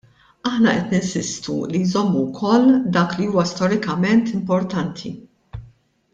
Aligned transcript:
Aħna 0.51 0.71
qed 0.77 0.93
ninsistu 0.99 1.57
li 1.73 1.81
jżommu 1.83 2.23
wkoll 2.31 2.65
dak 2.97 3.13
li 3.19 3.29
huwa 3.35 3.45
storikament 3.53 4.33
importanti. 4.41 5.15